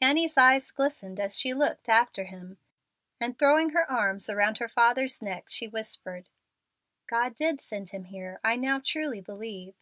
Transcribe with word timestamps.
Annie's 0.00 0.36
eyes 0.38 0.70
glistened 0.70 1.18
as 1.18 1.36
she 1.40 1.52
looked 1.52 1.88
after 1.88 2.22
him, 2.26 2.58
and 3.20 3.36
throwing 3.36 3.70
her 3.70 3.90
arms 3.90 4.30
around 4.30 4.58
her 4.58 4.68
father's 4.68 5.20
neck, 5.20 5.46
she 5.48 5.66
whispered, 5.66 6.28
"God 7.08 7.34
did 7.34 7.60
send 7.60 7.88
him 7.88 8.04
here 8.04 8.38
I 8.44 8.54
now 8.54 8.78
truly 8.78 9.20
believe. 9.20 9.74